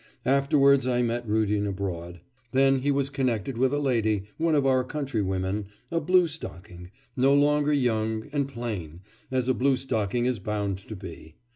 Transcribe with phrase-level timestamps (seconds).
[0.25, 2.21] Afterwards I met Rudin abroad.
[2.53, 7.71] Then he was connected with a lady, one of our countrywomen, a bluestocking, no longer
[7.71, 11.35] young, and plain, as a bluestocking is bound to be.